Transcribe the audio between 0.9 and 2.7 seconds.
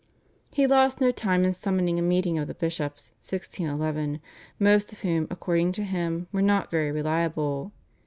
no time in summoning a meeting of the